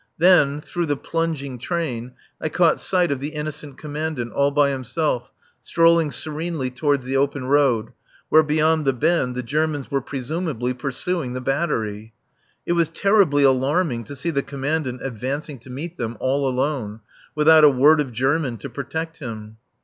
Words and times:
Then, 0.17 0.61
through 0.61 0.87
the 0.87 0.97
plunging 0.97 1.59
train, 1.59 2.13
I 2.41 2.49
caught 2.49 2.81
sight 2.81 3.11
of 3.11 3.19
the 3.19 3.33
innocent 3.35 3.77
Commandant, 3.77 4.31
all 4.31 4.49
by 4.49 4.71
himself, 4.71 5.31
strolling 5.61 6.09
serenely 6.09 6.71
towards 6.71 7.05
the 7.05 7.15
open 7.17 7.45
road, 7.45 7.91
where 8.27 8.41
beyond 8.41 8.85
the 8.85 8.93
bend 8.93 9.35
the 9.35 9.43
Germans 9.43 9.91
were 9.91 10.01
presumably 10.01 10.73
pursuing 10.73 11.33
the 11.33 11.39
battery. 11.39 12.13
It 12.65 12.73
was 12.73 12.89
terribly 12.89 13.43
alarming 13.43 14.03
to 14.05 14.15
see 14.15 14.31
the 14.31 14.41
Commandant 14.41 15.01
advancing 15.03 15.59
to 15.59 15.69
meet 15.69 15.97
them, 15.97 16.17
all 16.19 16.49
alone, 16.49 17.01
without 17.35 17.63
a 17.63 17.69
word 17.69 17.99
of 18.01 18.11
German 18.11 18.57
to 18.57 18.71
protect 18.71 19.19
him. 19.19 19.57